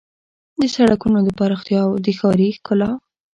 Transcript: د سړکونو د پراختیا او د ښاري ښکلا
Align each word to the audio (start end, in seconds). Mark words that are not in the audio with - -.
د 0.59 0.61
سړکونو 0.75 1.19
د 1.23 1.29
پراختیا 1.37 1.79
او 1.87 1.91
د 2.05 2.07
ښاري 2.19 2.49
ښکلا 2.57 2.89